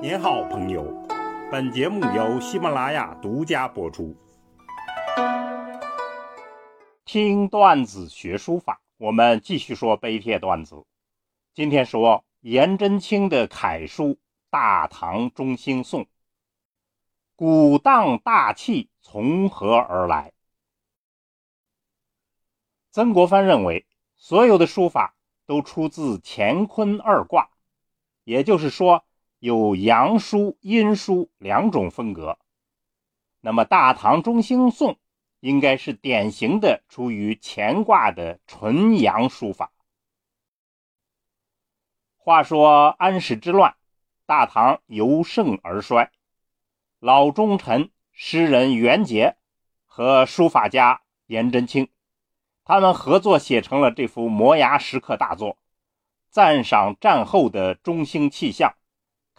[0.00, 0.84] 您好，朋友。
[1.50, 4.14] 本节目由喜马拉雅独家播出。
[7.04, 10.86] 听段子学书法，我们继续说碑帖段子。
[11.52, 14.04] 今天说颜真卿的楷书
[14.50, 16.02] 《大唐中兴颂》，
[17.34, 20.32] 古荡大气从何而来？
[22.92, 23.84] 曾国藩认为，
[24.16, 27.50] 所有的书法都出自乾坤二卦，
[28.22, 29.04] 也就是说。
[29.40, 32.38] 有阳书、阴书两种风格，
[33.40, 34.94] 那么《大唐中兴颂》
[35.38, 39.70] 应该是典型的出于乾卦的纯阳书法。
[42.16, 43.76] 话说安史之乱，
[44.26, 46.10] 大唐由盛而衰，
[46.98, 49.36] 老忠臣诗人元杰
[49.86, 51.88] 和书法家颜真卿，
[52.64, 55.56] 他们合作写成了这幅摩崖石刻大作，
[56.28, 58.74] 赞赏战后的中兴气象。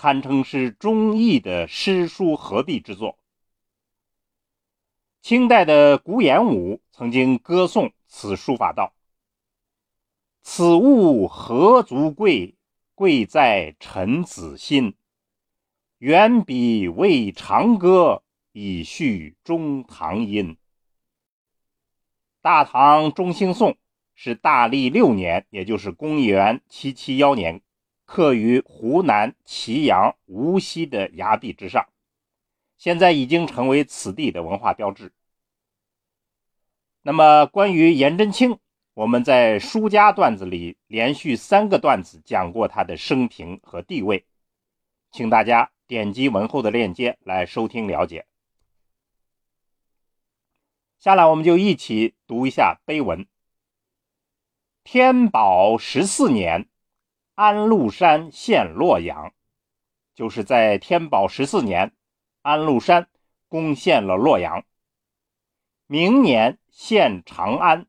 [0.00, 3.18] 堪称是忠义的诗书合璧之作。
[5.22, 8.94] 清代的古演武曾经歌颂此书法道
[10.40, 12.54] ：“此物何足贵，
[12.94, 14.94] 贵在臣子心。
[15.98, 20.54] 远比为长歌，以续中唐音。”
[22.40, 23.72] 《大唐中兴颂》
[24.14, 27.60] 是大历六年，也就是公元七七幺年。
[28.08, 31.90] 刻于湖南祁阳无锡的崖壁之上，
[32.78, 35.12] 现在已经成为此地的文化标志。
[37.02, 38.58] 那么，关于颜真卿，
[38.94, 44.24] 我们在书家段子里连续三个段子讲过他的生平和地位，
[45.10, 48.24] 请大家点击文后的链接来收听了解。
[50.98, 53.26] 下来，我们就一起读一下碑文：
[54.82, 56.70] 天宝十四年。
[57.38, 59.32] 安禄山陷洛阳，
[60.12, 61.94] 就是在天宝十四年，
[62.42, 63.08] 安禄山
[63.46, 64.64] 攻陷了洛阳。
[65.86, 67.86] 明年陷长安，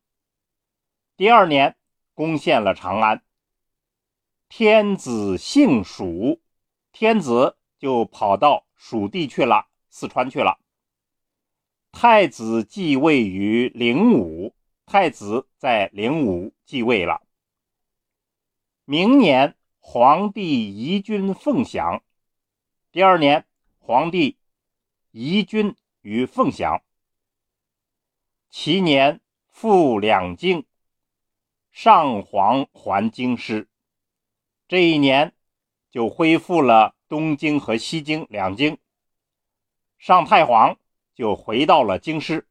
[1.16, 1.76] 第二年
[2.14, 3.24] 攻陷了长安。
[4.48, 6.40] 天子姓蜀，
[6.92, 10.60] 天子就跑到蜀地去了，四川去了。
[11.90, 14.54] 太子继位于灵武，
[14.86, 17.20] 太子在灵武继位了。
[18.92, 22.02] 明年，皇帝移军凤翔。
[22.90, 23.46] 第二年，
[23.78, 24.36] 皇帝
[25.12, 26.82] 移军于凤翔。
[28.50, 30.66] 其年复两京，
[31.70, 33.68] 上皇还京师。
[34.66, 35.34] 这一年，
[35.92, 38.76] 就恢复了东京和西京两京。
[39.98, 40.76] 上太皇
[41.14, 42.48] 就回到了京师。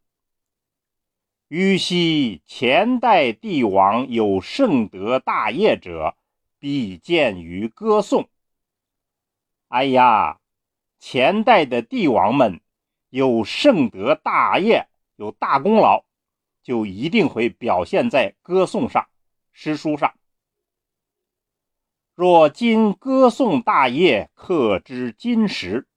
[1.50, 6.16] 予昔前代帝王有圣德大业者。
[6.60, 8.30] 必见于歌颂。
[9.70, 10.40] 哎呀，
[11.00, 12.60] 前代的帝王们
[13.10, 16.04] 有圣德大业，有大功劳，
[16.62, 19.08] 就一定会表现在歌颂上、
[19.52, 20.14] 诗书上。
[22.16, 25.88] 若今歌颂大业，刻之金石，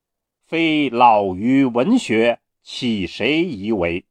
[0.45, 4.05] 非老于文学，岂谁以为？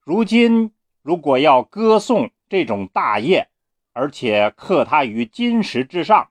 [0.00, 0.72] 如今
[1.02, 3.48] 如果要歌颂这种大业，
[3.92, 6.30] 而且刻他于金石之上，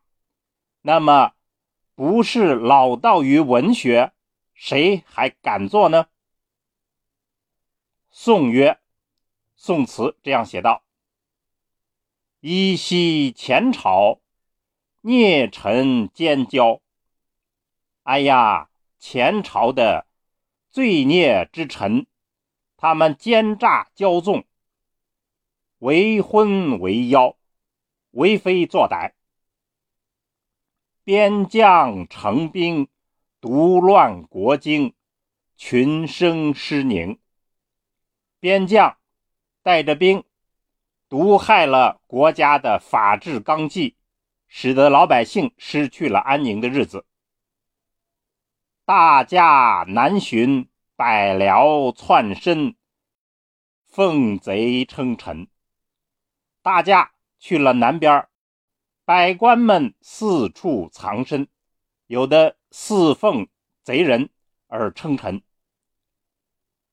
[0.82, 1.34] 那么
[1.94, 4.14] 不是老道于文学，
[4.54, 6.08] 谁还敢做呢？
[8.10, 8.80] 宋曰
[9.56, 10.84] ：“宋词这样写道：
[12.40, 14.22] 依稀前朝
[15.02, 16.82] 孽臣奸交。
[18.04, 20.08] 哎呀，前朝的
[20.70, 22.08] 罪孽之臣，
[22.78, 24.46] 他们奸诈骄纵，
[25.80, 27.36] 为昏为妖。”
[28.12, 29.14] 为非作歹，
[31.04, 32.88] 边将成兵，
[33.40, 34.96] 独乱国经，
[35.56, 37.20] 群生失宁。
[38.40, 38.98] 边将
[39.62, 40.24] 带着兵，
[41.08, 43.96] 毒害了国家的法治纲纪，
[44.48, 47.06] 使得老百姓失去了安宁的日子。
[48.86, 52.76] 大驾南巡，百僚窜身，
[53.86, 55.48] 奉贼称臣。
[56.64, 57.12] 大驾。
[57.40, 58.28] 去了南边，
[59.06, 61.48] 百官们四处藏身，
[62.06, 63.48] 有的侍奉
[63.82, 64.30] 贼人
[64.68, 65.42] 而称臣。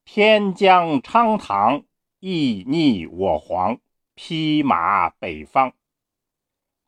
[0.04, 1.84] 天将昌唐，
[2.20, 3.80] 亦逆我皇，
[4.14, 5.74] 披马北方。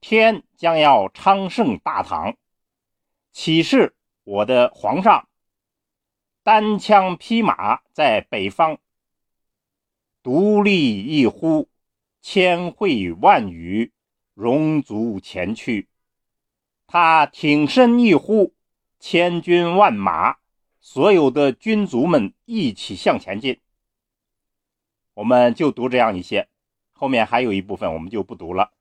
[0.00, 2.36] 天将要昌盛大唐，
[3.32, 5.28] 岂是我的皇上
[6.44, 8.78] 单枪匹马在北方，
[10.22, 11.68] 独立一呼。
[12.20, 13.92] 千会万语，
[14.34, 15.88] 容足前驱。
[16.86, 18.54] 他挺身一呼，
[18.98, 20.36] 千军万马，
[20.80, 23.60] 所有的军卒们一起向前进。
[25.14, 26.48] 我们就读这样一些，
[26.92, 28.72] 后面还有一部分我们就不读了。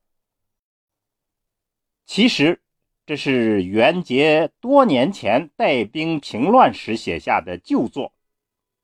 [2.05, 2.61] 其实
[3.05, 8.13] 这是元杰多年前带兵平乱时写下的旧作，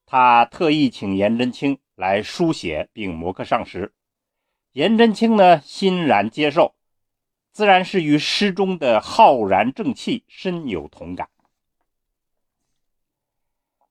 [0.05, 3.93] 他特意请颜真卿来书写并摹刻上时，
[4.73, 6.75] 颜真卿呢欣然接受。
[7.51, 11.29] 自然是与诗中的浩然正气深有同感。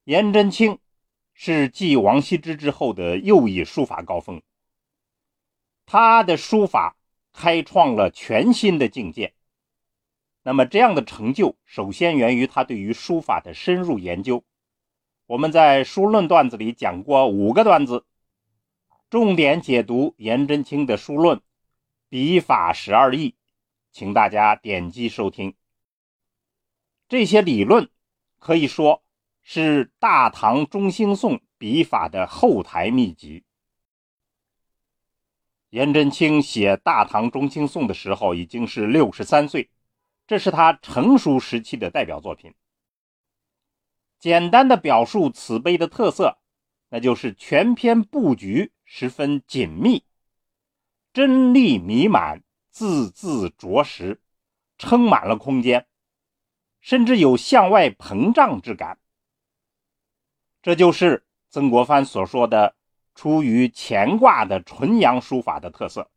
[0.02, 0.80] 颜真卿
[1.32, 4.42] 是继王羲之之后的又一书法高峰，
[5.86, 6.96] 他的书法
[7.32, 9.32] 开创了全新的境界。
[10.42, 14.42] 那么，这样的成就首先源于他对于书法的深入研究。
[15.26, 18.04] 我们在书论段子里讲过五个段子，
[19.12, 21.42] 重点解读颜真卿的书论，
[22.08, 23.36] 笔法十二义。
[23.90, 25.54] 请大家点击收听。
[27.10, 27.90] 这些理论
[28.38, 29.04] 可以说
[29.42, 33.44] 是大唐中兴宋笔法的后台秘籍。
[35.68, 39.68] 颜真卿写《大唐中兴宋》的时候已经是六十三岁，
[40.26, 42.54] 这是他成熟时期的代表作品。
[44.18, 46.38] 简单的表述此碑的特色，
[46.88, 50.04] 那就是全篇布局十分紧密，
[51.14, 52.44] 真力弥漫。
[52.70, 54.20] 字字着实，
[54.76, 55.86] 撑满了空间，
[56.82, 58.98] 甚至有向外膨胀之感。
[60.60, 62.76] 这就是曾国藩所说的
[63.14, 66.10] 出于乾卦的纯阳书法的特色。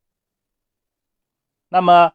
[1.70, 2.12] 那么，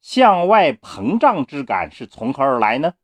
[0.00, 2.94] 向外膨胀之感是从何而来呢？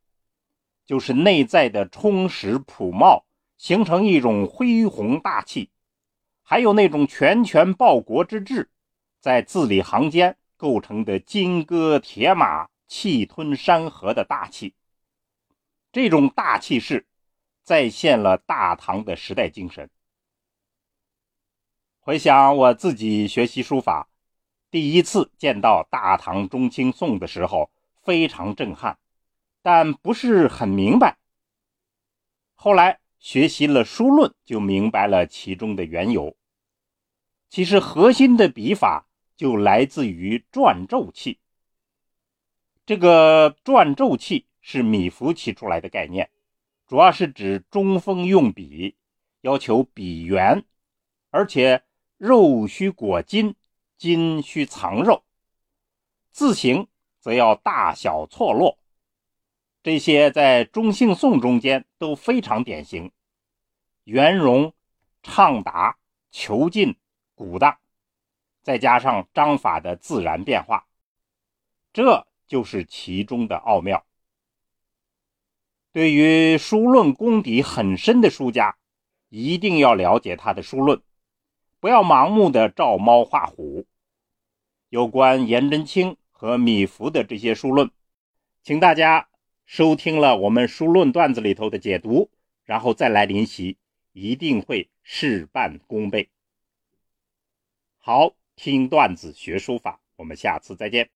[0.85, 3.25] 就是内在的充实朴茂，
[3.57, 5.69] 形成一种恢宏大气，
[6.51, 8.71] 还有那种拳拳报国之志，
[9.19, 10.35] 在字里行间。
[10.57, 14.73] 构成的金戈铁马、气吞山河的大气，
[15.91, 17.05] 这种大气势
[17.63, 19.89] 再现了大唐的时代精神。
[21.99, 24.09] 回想我自己学习书法，
[24.71, 27.69] 第一次见到《大唐中兴颂》的时候，
[28.01, 28.97] 非常震撼，
[29.61, 31.17] 但不是很明白。
[32.55, 36.35] 后来学习了书论，就明白了其中的缘由。
[37.49, 39.07] 其实核心的笔法。
[39.39, 41.39] 就来自于转皱器。
[42.85, 46.29] 这个转皱器是米芾提出来的概念，
[46.85, 48.97] 主要是指中锋用笔，
[49.39, 50.65] 要求笔圆，
[51.29, 51.83] 而且
[52.17, 53.55] 肉须裹筋，
[53.97, 55.23] 筋须藏肉。
[56.31, 56.89] 字形
[57.21, 58.77] 则要大小错落，
[59.81, 63.13] 这些在中性宋中间都非常典型，
[64.03, 64.73] 圆融、
[65.23, 65.97] 畅达、
[66.33, 66.97] 遒劲、
[67.39, 67.77] 鼓荡。
[68.61, 70.85] 再加上章法的自然变化，
[71.93, 74.05] 这就是其中的奥妙。
[75.93, 78.75] 对于书论功底很深的书家，
[79.29, 81.01] 一定要了解他的书论，
[81.79, 83.87] 不要盲目的照猫画虎。
[84.89, 87.89] 有关颜真卿和米芾的这些书论，
[88.61, 89.29] 请大家
[89.65, 92.29] 收听了我们书论段子里头的解读，
[92.65, 93.77] 然后再来临习，
[94.11, 96.29] 一定会事半功倍。
[97.99, 98.33] 好。
[98.61, 101.07] 听段子学书法，我们下次再见。